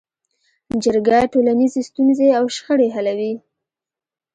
[0.83, 3.33] جرګه ټولنیزې ستونزې او شخړې حلوي